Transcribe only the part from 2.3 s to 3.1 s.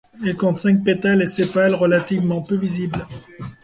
peu visibles.